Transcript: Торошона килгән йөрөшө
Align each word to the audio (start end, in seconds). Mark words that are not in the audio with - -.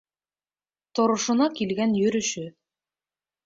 Торошона 1.01 1.51
килгән 1.61 1.95
йөрөшө 2.03 2.51